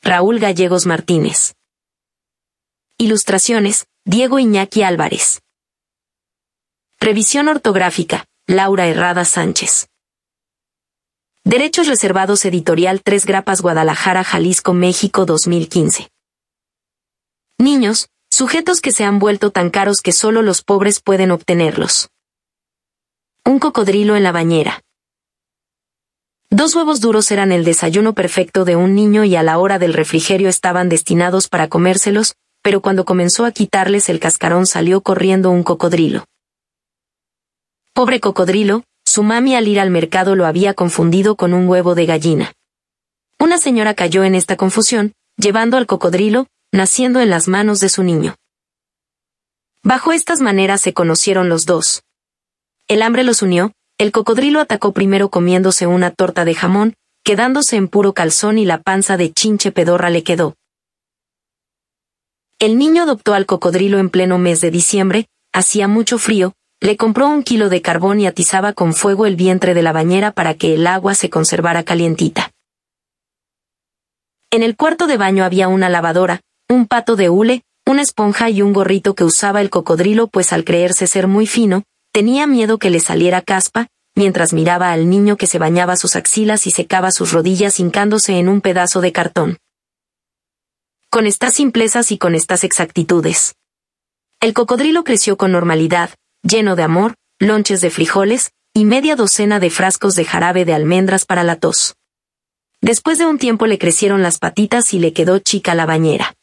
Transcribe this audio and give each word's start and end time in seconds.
Raúl 0.00 0.38
Gallegos 0.38 0.86
Martínez. 0.86 1.54
Ilustraciones, 2.96 3.86
Diego 4.06 4.38
Iñaki 4.38 4.82
Álvarez. 4.82 5.42
Revisión 7.00 7.48
ortográfica, 7.48 8.24
Laura 8.46 8.86
Herrada 8.86 9.26
Sánchez. 9.26 9.88
Derechos 11.44 11.86
reservados 11.86 12.46
editorial 12.46 13.02
Tres 13.02 13.26
Grapas 13.26 13.60
Guadalajara, 13.60 14.24
Jalisco, 14.24 14.72
México 14.72 15.26
2015. 15.26 16.08
Niños, 17.58 18.08
sujetos 18.32 18.80
que 18.80 18.92
se 18.92 19.04
han 19.04 19.18
vuelto 19.18 19.50
tan 19.50 19.68
caros 19.68 20.00
que 20.00 20.10
solo 20.10 20.40
los 20.40 20.62
pobres 20.62 21.00
pueden 21.00 21.30
obtenerlos. 21.30 22.08
Un 23.44 23.58
cocodrilo 23.58 24.16
en 24.16 24.22
la 24.22 24.32
bañera. 24.32 24.80
Dos 26.48 26.74
huevos 26.74 27.00
duros 27.00 27.30
eran 27.30 27.52
el 27.52 27.62
desayuno 27.62 28.14
perfecto 28.14 28.64
de 28.64 28.74
un 28.74 28.94
niño 28.94 29.24
y 29.24 29.36
a 29.36 29.42
la 29.42 29.58
hora 29.58 29.78
del 29.78 29.92
refrigerio 29.92 30.48
estaban 30.48 30.88
destinados 30.88 31.48
para 31.48 31.68
comérselos, 31.68 32.34
pero 32.62 32.80
cuando 32.80 33.04
comenzó 33.04 33.44
a 33.44 33.52
quitarles 33.52 34.08
el 34.08 34.18
cascarón 34.18 34.66
salió 34.66 35.02
corriendo 35.02 35.50
un 35.50 35.62
cocodrilo. 35.62 36.24
Pobre 37.92 38.18
cocodrilo, 38.20 38.84
su 39.04 39.22
mami 39.22 39.56
al 39.56 39.68
ir 39.68 39.78
al 39.78 39.90
mercado 39.90 40.36
lo 40.36 40.46
había 40.46 40.72
confundido 40.72 41.36
con 41.36 41.52
un 41.52 41.68
huevo 41.68 41.94
de 41.94 42.06
gallina. 42.06 42.52
Una 43.38 43.58
señora 43.58 43.92
cayó 43.92 44.24
en 44.24 44.34
esta 44.34 44.56
confusión, 44.56 45.12
llevando 45.36 45.76
al 45.76 45.86
cocodrilo, 45.86 46.46
naciendo 46.72 47.20
en 47.20 47.28
las 47.28 47.48
manos 47.48 47.80
de 47.80 47.90
su 47.90 48.02
niño. 48.02 48.34
Bajo 49.84 50.12
estas 50.12 50.40
maneras 50.40 50.80
se 50.80 50.94
conocieron 50.94 51.48
los 51.48 51.66
dos. 51.66 52.02
El 52.88 53.02
hambre 53.02 53.24
los 53.24 53.42
unió, 53.42 53.72
el 53.98 54.10
cocodrilo 54.10 54.60
atacó 54.60 54.92
primero 54.92 55.28
comiéndose 55.28 55.86
una 55.86 56.10
torta 56.10 56.44
de 56.44 56.54
jamón, 56.54 56.94
quedándose 57.24 57.76
en 57.76 57.88
puro 57.88 58.14
calzón 58.14 58.58
y 58.58 58.64
la 58.64 58.80
panza 58.80 59.16
de 59.16 59.32
chinche 59.32 59.70
pedorra 59.70 60.08
le 60.08 60.24
quedó. 60.24 60.56
El 62.58 62.78
niño 62.78 63.02
adoptó 63.02 63.34
al 63.34 63.44
cocodrilo 63.44 63.98
en 63.98 64.08
pleno 64.08 64.38
mes 64.38 64.60
de 64.60 64.70
diciembre, 64.70 65.26
hacía 65.52 65.88
mucho 65.88 66.16
frío, 66.18 66.54
le 66.80 66.96
compró 66.96 67.28
un 67.28 67.42
kilo 67.42 67.68
de 67.68 67.82
carbón 67.82 68.20
y 68.20 68.26
atizaba 68.26 68.72
con 68.72 68.94
fuego 68.94 69.26
el 69.26 69.36
vientre 69.36 69.74
de 69.74 69.82
la 69.82 69.92
bañera 69.92 70.32
para 70.32 70.54
que 70.54 70.74
el 70.74 70.86
agua 70.86 71.14
se 71.14 71.28
conservara 71.28 71.84
calientita. 71.84 72.50
En 74.50 74.62
el 74.62 74.76
cuarto 74.76 75.06
de 75.06 75.16
baño 75.16 75.44
había 75.44 75.68
una 75.68 75.88
lavadora, 75.88 76.40
un 76.72 76.86
pato 76.86 77.16
de 77.16 77.28
hule, 77.28 77.62
una 77.86 78.00
esponja 78.00 78.48
y 78.48 78.62
un 78.62 78.72
gorrito 78.72 79.14
que 79.14 79.24
usaba 79.24 79.60
el 79.60 79.68
cocodrilo 79.68 80.28
pues 80.28 80.52
al 80.52 80.64
creerse 80.64 81.06
ser 81.06 81.28
muy 81.28 81.46
fino, 81.46 81.84
tenía 82.12 82.46
miedo 82.46 82.78
que 82.78 82.88
le 82.88 82.98
saliera 82.98 83.42
caspa, 83.42 83.88
mientras 84.14 84.52
miraba 84.52 84.90
al 84.90 85.10
niño 85.10 85.36
que 85.36 85.46
se 85.46 85.58
bañaba 85.58 85.96
sus 85.96 86.16
axilas 86.16 86.66
y 86.66 86.70
secaba 86.70 87.10
sus 87.10 87.32
rodillas 87.32 87.78
hincándose 87.78 88.38
en 88.38 88.48
un 88.48 88.62
pedazo 88.62 89.02
de 89.02 89.12
cartón. 89.12 89.58
Con 91.10 91.26
estas 91.26 91.54
simplezas 91.54 92.10
y 92.10 92.16
con 92.16 92.34
estas 92.34 92.64
exactitudes. 92.64 93.54
El 94.40 94.54
cocodrilo 94.54 95.04
creció 95.04 95.36
con 95.36 95.52
normalidad, 95.52 96.10
lleno 96.42 96.74
de 96.74 96.84
amor, 96.84 97.14
lonches 97.38 97.82
de 97.82 97.90
frijoles, 97.90 98.50
y 98.72 98.86
media 98.86 99.14
docena 99.14 99.60
de 99.60 99.68
frascos 99.68 100.14
de 100.14 100.24
jarabe 100.24 100.64
de 100.64 100.72
almendras 100.72 101.26
para 101.26 101.44
la 101.44 101.56
tos. 101.56 101.96
Después 102.80 103.18
de 103.18 103.26
un 103.26 103.38
tiempo 103.38 103.66
le 103.66 103.78
crecieron 103.78 104.22
las 104.22 104.38
patitas 104.38 104.94
y 104.94 104.98
le 104.98 105.12
quedó 105.12 105.38
chica 105.38 105.74
la 105.74 105.84
bañera. 105.84 106.34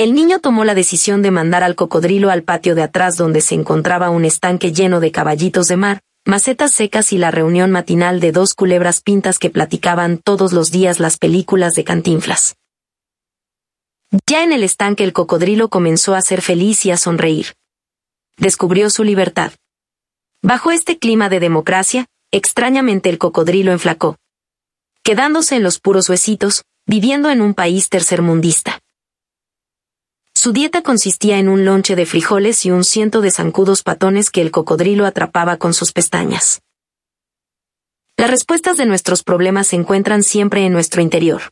El 0.00 0.14
niño 0.14 0.38
tomó 0.38 0.64
la 0.64 0.74
decisión 0.74 1.20
de 1.20 1.30
mandar 1.30 1.62
al 1.62 1.74
cocodrilo 1.74 2.30
al 2.30 2.42
patio 2.42 2.74
de 2.74 2.82
atrás 2.82 3.18
donde 3.18 3.42
se 3.42 3.54
encontraba 3.54 4.08
un 4.08 4.24
estanque 4.24 4.72
lleno 4.72 4.98
de 4.98 5.12
caballitos 5.12 5.68
de 5.68 5.76
mar, 5.76 6.00
macetas 6.24 6.72
secas 6.72 7.12
y 7.12 7.18
la 7.18 7.30
reunión 7.30 7.70
matinal 7.70 8.18
de 8.18 8.32
dos 8.32 8.54
culebras 8.54 9.02
pintas 9.02 9.38
que 9.38 9.50
platicaban 9.50 10.16
todos 10.16 10.54
los 10.54 10.70
días 10.70 11.00
las 11.00 11.18
películas 11.18 11.74
de 11.74 11.84
Cantinflas. 11.84 12.56
Ya 14.26 14.42
en 14.42 14.54
el 14.54 14.62
estanque 14.62 15.04
el 15.04 15.12
cocodrilo 15.12 15.68
comenzó 15.68 16.14
a 16.14 16.22
ser 16.22 16.40
feliz 16.40 16.86
y 16.86 16.92
a 16.92 16.96
sonreír. 16.96 17.52
Descubrió 18.38 18.88
su 18.88 19.04
libertad. 19.04 19.52
Bajo 20.40 20.70
este 20.70 20.98
clima 20.98 21.28
de 21.28 21.40
democracia, 21.40 22.06
extrañamente 22.30 23.10
el 23.10 23.18
cocodrilo 23.18 23.70
enflacó. 23.70 24.16
Quedándose 25.02 25.56
en 25.56 25.62
los 25.62 25.78
puros 25.78 26.08
huesitos, 26.08 26.64
viviendo 26.86 27.28
en 27.28 27.42
un 27.42 27.52
país 27.52 27.90
tercermundista. 27.90 28.80
Su 30.42 30.52
dieta 30.52 30.80
consistía 30.80 31.38
en 31.38 31.50
un 31.50 31.66
lonche 31.66 31.96
de 31.96 32.06
frijoles 32.06 32.64
y 32.64 32.70
un 32.70 32.82
ciento 32.82 33.20
de 33.20 33.30
zancudos 33.30 33.82
patones 33.82 34.30
que 34.30 34.40
el 34.40 34.50
cocodrilo 34.50 35.04
atrapaba 35.04 35.58
con 35.58 35.74
sus 35.74 35.92
pestañas. 35.92 36.62
Las 38.16 38.30
respuestas 38.30 38.78
de 38.78 38.86
nuestros 38.86 39.22
problemas 39.22 39.66
se 39.66 39.76
encuentran 39.76 40.22
siempre 40.22 40.64
en 40.64 40.72
nuestro 40.72 41.02
interior. 41.02 41.42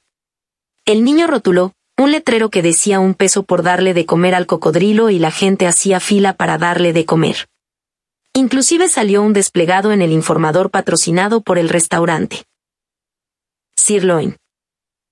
El 0.87 1.05
niño 1.05 1.27
rotuló, 1.27 1.75
un 1.99 2.13
letrero 2.13 2.49
que 2.49 2.63
decía 2.63 2.99
un 2.99 3.13
peso 3.13 3.43
por 3.43 3.63
darle 3.63 3.93
de 3.93 4.07
comer 4.07 4.35
al 4.35 4.47
cocodrilo 4.47 5.11
y 5.11 5.19
la 5.19 5.33
gente 5.33 5.67
hacía 5.67 6.01
fila 6.01 6.33
para 6.33 6.57
darle 6.57 6.95
de 6.95 7.05
comer. 7.05 7.47
Inclusive 8.33 8.89
salió 8.89 9.21
un 9.21 9.35
desplegado 9.35 9.93
en 9.93 10.01
el 10.01 10.13
informador 10.13 10.71
patrocinado 10.71 11.43
por 11.43 11.59
el 11.59 11.69
restaurante. 11.69 12.47
Sirloin. 13.77 14.39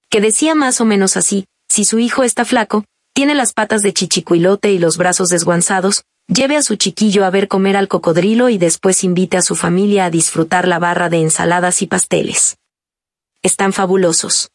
Que 0.08 0.22
decía 0.22 0.54
más 0.54 0.80
o 0.80 0.86
menos 0.86 1.18
así, 1.18 1.44
si 1.68 1.84
su 1.84 1.98
hijo 1.98 2.22
está 2.22 2.46
flaco, 2.46 2.86
tiene 3.16 3.34
las 3.34 3.54
patas 3.54 3.80
de 3.80 3.94
chichicuilote 3.94 4.72
y 4.72 4.78
los 4.78 4.98
brazos 4.98 5.30
desguanzados, 5.30 6.04
lleve 6.28 6.58
a 6.58 6.62
su 6.62 6.76
chiquillo 6.76 7.24
a 7.24 7.30
ver 7.30 7.48
comer 7.48 7.74
al 7.74 7.88
cocodrilo 7.88 8.50
y 8.50 8.58
después 8.58 9.04
invite 9.04 9.38
a 9.38 9.42
su 9.42 9.56
familia 9.56 10.04
a 10.04 10.10
disfrutar 10.10 10.68
la 10.68 10.78
barra 10.78 11.08
de 11.08 11.22
ensaladas 11.22 11.80
y 11.80 11.86
pasteles. 11.86 12.58
Están 13.42 13.72
fabulosos. 13.72 14.50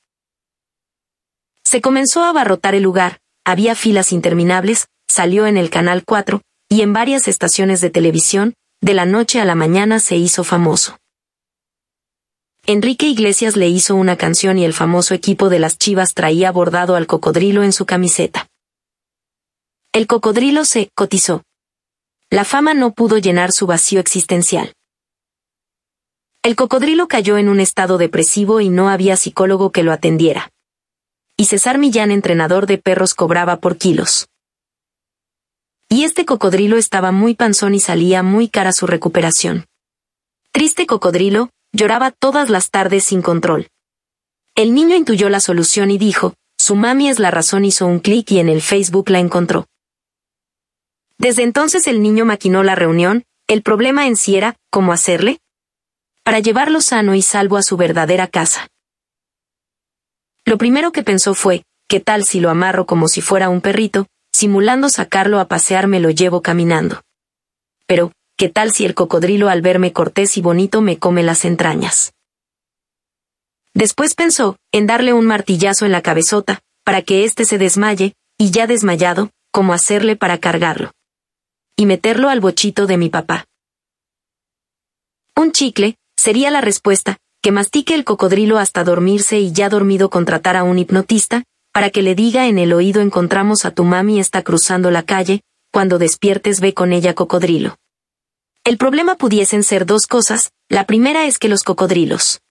Se 1.66 1.82
comenzó 1.82 2.22
a 2.22 2.30
abarrotar 2.30 2.76
el 2.76 2.84
lugar, 2.84 3.18
había 3.44 3.74
filas 3.74 4.12
interminables, 4.12 4.90
salió 5.10 5.48
en 5.48 5.58
el 5.58 5.72
Canal 5.72 6.04
4, 6.06 6.44
y 6.70 6.82
en 6.84 6.94
varias 6.94 7.28
estaciones 7.28 7.82
de 7.82 7.90
televisión, 7.90 8.54
de 8.80 8.94
la 8.94 9.08
noche 9.08 9.42
a 9.42 9.46
la 9.46 9.56
mañana 9.56 10.00
se 10.00 10.18
hizo 10.18 10.44
famoso. 10.44 11.00
Enrique 12.68 13.08
Iglesias 13.08 13.56
le 13.56 13.70
hizo 13.70 13.96
una 13.96 14.18
canción 14.18 14.60
y 14.60 14.66
el 14.66 14.74
famoso 14.74 15.16
equipo 15.16 15.50
de 15.50 15.58
las 15.58 15.80
Chivas 15.80 16.14
traía 16.14 16.52
bordado 16.52 16.96
al 16.96 17.08
cocodrilo 17.08 17.64
en 17.64 17.74
su 17.74 17.88
camiseta. 17.88 18.50
El 19.94 20.08
cocodrilo 20.08 20.64
se 20.64 20.90
cotizó. 20.96 21.44
La 22.30 22.46
fama 22.46 22.74
no 22.74 22.94
pudo 22.94 23.18
llenar 23.18 23.52
su 23.52 23.68
vacío 23.68 24.00
existencial. 24.00 24.72
El 26.44 26.56
cocodrilo 26.56 27.10
cayó 27.10 27.38
en 27.38 27.50
un 27.50 27.60
estado 27.60 27.98
depresivo 27.98 28.62
y 28.62 28.70
no 28.70 28.88
había 28.88 29.18
psicólogo 29.18 29.74
que 29.74 29.84
lo 29.84 29.92
atendiera. 29.92 30.50
Y 31.36 31.46
César 31.46 31.78
Millán, 31.78 32.12
entrenador 32.12 32.68
de 32.68 32.78
perros, 32.78 33.14
cobraba 33.14 33.58
por 33.58 33.76
kilos. 33.76 34.30
Y 35.90 36.06
este 36.06 36.24
cocodrilo 36.24 36.78
estaba 36.78 37.12
muy 37.12 37.36
panzón 37.36 37.76
y 37.76 37.82
salía 37.82 38.24
muy 38.24 38.48
cara 38.48 38.72
su 38.72 38.88
recuperación. 38.88 39.66
Triste 40.54 40.86
cocodrilo, 40.86 41.50
lloraba 41.74 42.12
todas 42.12 42.50
las 42.50 42.70
tardes 42.70 43.04
sin 43.04 43.22
control. 43.22 43.68
El 44.56 44.74
niño 44.74 44.96
intuyó 44.96 45.28
la 45.28 45.42
solución 45.42 45.92
y 45.92 45.98
dijo, 45.98 46.34
su 46.58 46.78
mami 46.78 47.10
es 47.10 47.20
la 47.20 47.30
razón, 47.30 47.66
hizo 47.66 47.88
un 47.88 48.00
clic 48.00 48.32
y 48.32 48.40
en 48.40 48.48
el 48.48 48.62
Facebook 48.62 49.10
la 49.10 49.20
encontró. 49.20 49.66
Desde 51.22 51.44
entonces 51.44 51.86
el 51.86 52.02
niño 52.02 52.26
maquinó 52.26 52.64
la 52.64 52.74
reunión, 52.74 53.26
el 53.48 53.62
problema 53.62 54.08
en 54.08 54.16
sí 54.16 54.38
era, 54.38 54.56
¿cómo 54.72 54.92
hacerle? 54.92 55.38
Para 56.24 56.40
llevarlo 56.40 56.82
sano 56.82 57.14
y 57.14 57.22
salvo 57.22 57.58
a 57.58 57.62
su 57.62 57.78
verdadera 57.78 58.26
casa. 58.26 58.70
Lo 60.46 60.58
primero 60.58 60.92
que 60.92 61.04
pensó 61.04 61.36
fue, 61.36 61.62
¿qué 61.88 62.00
tal 62.00 62.24
si 62.24 62.40
lo 62.40 62.50
amarro 62.50 62.88
como 62.88 63.08
si 63.08 63.22
fuera 63.22 63.50
un 63.50 63.62
perrito, 63.62 64.08
simulando 64.34 64.90
sacarlo 64.90 65.40
a 65.40 65.48
pasear 65.48 65.86
me 65.86 66.00
lo 66.00 66.10
llevo 66.10 66.42
caminando? 66.42 67.04
Pero, 67.86 68.14
¿qué 68.36 68.50
tal 68.50 68.72
si 68.72 68.86
el 68.86 68.96
cocodrilo 68.96 69.48
al 69.48 69.62
verme 69.62 69.94
cortés 69.94 70.38
y 70.38 70.42
bonito 70.42 70.82
me 70.82 70.98
come 70.98 71.22
las 71.22 71.46
entrañas? 71.46 72.14
Después 73.76 74.16
pensó, 74.16 74.58
en 74.72 74.88
darle 74.88 75.14
un 75.14 75.28
martillazo 75.28 75.86
en 75.86 75.92
la 75.92 76.02
cabezota, 76.02 76.62
para 76.84 77.04
que 77.04 77.26
éste 77.26 77.46
se 77.46 77.60
desmaye, 77.60 78.16
y 78.40 78.50
ya 78.50 78.66
desmayado, 78.66 79.30
cómo 79.52 79.74
hacerle 79.74 80.16
para 80.16 80.40
cargarlo 80.40 80.92
y 81.82 81.88
meterlo 81.88 82.30
al 82.30 82.42
bochito 82.42 82.86
de 82.86 82.98
mi 82.98 83.10
papá. 83.10 83.46
Un 85.36 85.52
chicle, 85.52 85.96
sería 86.16 86.52
la 86.52 86.62
respuesta, 86.62 87.18
que 87.42 87.52
mastique 87.52 87.96
el 87.96 88.04
cocodrilo 88.04 88.60
hasta 88.60 88.84
dormirse 88.84 89.40
y 89.40 89.52
ya 89.52 89.68
dormido 89.68 90.12
contratar 90.12 90.56
a 90.56 90.64
un 90.64 90.78
hipnotista, 90.78 91.44
para 91.74 91.90
que 91.90 92.04
le 92.04 92.14
diga 92.14 92.46
en 92.46 92.60
el 92.60 92.72
oído 92.74 93.02
encontramos 93.02 93.66
a 93.66 93.72
tu 93.72 93.84
mami 93.84 94.20
está 94.20 94.44
cruzando 94.44 94.92
la 94.92 95.02
calle, 95.02 95.42
cuando 95.72 95.98
despiertes 95.98 96.62
ve 96.62 96.76
con 96.76 96.94
ella 96.94 97.16
cocodrilo. 97.16 97.78
El 98.64 98.78
problema 98.78 99.16
pudiesen 99.16 99.64
ser 99.64 99.88
dos 99.88 100.06
cosas, 100.06 100.52
la 100.70 100.86
primera 100.86 101.26
es 101.26 101.40
que 101.40 101.50
los 101.50 101.64
cocodrilos 101.64 102.42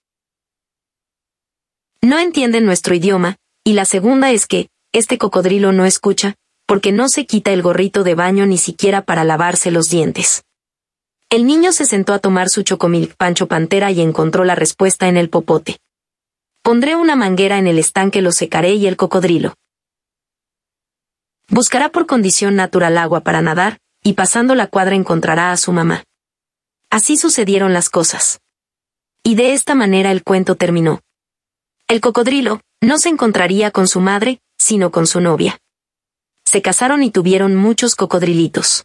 no 2.03 2.19
entienden 2.19 2.65
nuestro 2.65 2.97
idioma, 2.97 3.37
y 3.62 3.75
la 3.75 3.85
segunda 3.85 4.33
es 4.33 4.49
que, 4.49 4.71
este 4.93 5.19
cocodrilo 5.19 5.71
no 5.71 5.85
escucha, 5.85 6.35
porque 6.70 6.93
no 6.93 7.08
se 7.08 7.26
quita 7.26 7.50
el 7.50 7.62
gorrito 7.62 8.05
de 8.05 8.14
baño 8.14 8.46
ni 8.46 8.56
siquiera 8.56 9.02
para 9.02 9.25
lavarse 9.25 9.72
los 9.72 9.90
dientes. 9.90 10.44
El 11.28 11.44
niño 11.44 11.72
se 11.72 11.84
sentó 11.84 12.12
a 12.12 12.20
tomar 12.20 12.49
su 12.49 12.62
chocomilk 12.62 13.17
Pancho 13.17 13.49
Pantera 13.49 13.90
y 13.90 14.00
encontró 14.00 14.44
la 14.44 14.55
respuesta 14.55 15.08
en 15.08 15.17
el 15.17 15.31
popote. 15.31 15.78
Pondré 16.62 16.94
una 16.94 17.17
manguera 17.17 17.58
en 17.58 17.67
el 17.67 17.76
estanque, 17.76 18.22
lo 18.22 18.31
secaré 18.31 18.75
y 18.75 18.87
el 18.87 18.96
cocodrilo. 18.96 19.55
Buscará 21.49 21.88
por 21.88 22.06
condición 22.06 22.55
natural 22.55 22.99
agua 22.99 23.23
para 23.23 23.43
nadar, 23.43 23.78
y 24.05 24.12
pasando 24.12 24.55
la 24.55 24.69
cuadra 24.69 24.94
encontrará 24.94 25.50
a 25.50 25.56
su 25.56 25.73
mamá. 25.73 26.05
Así 26.88 27.16
sucedieron 27.16 27.73
las 27.73 27.90
cosas. 27.90 28.38
Y 29.25 29.34
de 29.34 29.55
esta 29.55 29.75
manera 29.75 30.12
el 30.12 30.23
cuento 30.23 30.55
terminó. 30.55 31.00
El 31.88 32.00
cocodrilo 32.00 32.61
no 32.81 32.99
se 32.99 33.08
encontraría 33.08 33.73
con 33.73 33.88
su 33.88 33.99
madre, 33.99 34.38
sino 34.56 34.93
con 34.93 35.08
su 35.08 35.20
novia. 35.20 35.60
Se 36.50 36.62
casaron 36.62 37.05
y 37.05 37.12
tuvieron 37.12 37.55
muchos 37.55 37.94
cocodrilitos. 37.94 38.85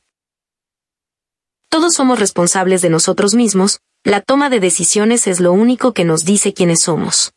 Todos 1.67 1.95
somos 1.95 2.19
responsables 2.19 2.83
de 2.83 2.91
nosotros 2.91 3.33
mismos, 3.33 3.79
la 4.03 4.21
toma 4.21 4.51
de 4.51 4.59
decisiones 4.59 5.25
es 5.25 5.39
lo 5.39 5.51
único 5.51 5.91
que 5.91 6.03
nos 6.03 6.25
dice 6.25 6.53
quiénes 6.53 6.83
somos. 6.83 7.33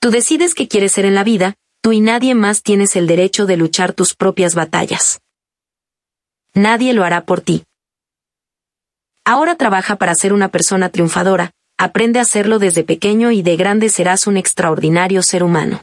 Tú 0.00 0.10
decides 0.10 0.56
qué 0.56 0.66
quieres 0.66 0.90
ser 0.90 1.04
en 1.04 1.14
la 1.14 1.22
vida, 1.22 1.54
tú 1.80 1.92
y 1.92 2.00
nadie 2.00 2.34
más 2.34 2.64
tienes 2.64 2.96
el 2.96 3.06
derecho 3.06 3.46
de 3.46 3.56
luchar 3.56 3.92
tus 3.92 4.16
propias 4.16 4.56
batallas. 4.56 5.20
Nadie 6.52 6.92
lo 6.92 7.04
hará 7.04 7.24
por 7.24 7.40
ti. 7.40 7.62
Ahora 9.24 9.54
trabaja 9.54 9.94
para 9.94 10.16
ser 10.16 10.32
una 10.32 10.48
persona 10.48 10.88
triunfadora, 10.88 11.52
aprende 11.78 12.18
a 12.18 12.22
hacerlo 12.22 12.58
desde 12.58 12.82
pequeño 12.82 13.30
y 13.30 13.42
de 13.42 13.56
grande 13.56 13.90
serás 13.90 14.26
un 14.26 14.36
extraordinario 14.38 15.22
ser 15.22 15.44
humano. 15.44 15.82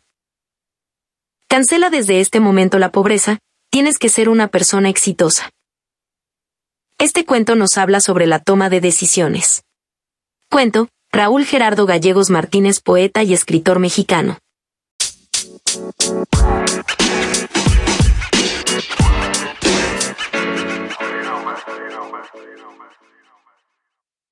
Cancela 1.51 1.89
desde 1.89 2.19
este 2.19 2.39
momento 2.39 2.77
la 2.77 2.91
pobreza, 2.91 3.39
tienes 3.71 3.97
que 3.97 4.09
ser 4.09 4.29
una 4.29 4.49
persona 4.49 4.87
exitosa. 4.87 5.49
Este 6.99 7.25
cuento 7.25 7.55
nos 7.55 7.75
habla 7.79 8.01
sobre 8.01 8.27
la 8.27 8.37
toma 8.37 8.69
de 8.69 8.81
decisiones. 8.81 9.63
Cuento, 10.51 10.89
Raúl 11.11 11.45
Gerardo 11.45 11.87
Gallegos 11.87 12.29
Martínez, 12.29 12.81
poeta 12.81 13.23
y 13.23 13.33
escritor 13.33 13.79
mexicano. 13.79 14.37